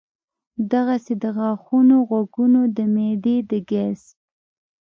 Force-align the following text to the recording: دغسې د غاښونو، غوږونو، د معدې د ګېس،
دغسې 0.71 1.13
د 1.21 1.23
غاښونو، 1.37 1.97
غوږونو، 2.07 2.61
د 2.77 2.77
معدې 2.93 3.37
د 3.49 3.51
ګېس، 3.69 4.01